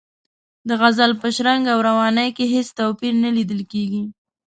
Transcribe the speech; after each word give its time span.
د 0.67 0.69
غزل 0.81 1.11
په 1.21 1.27
شرنګ 1.35 1.63
او 1.73 1.79
روانۍ 1.87 2.29
کې 2.37 2.45
هېڅ 2.53 2.67
توپیر 2.79 3.13
نه 3.23 3.29
لیدل 3.37 3.61
کیږي. 3.71 4.03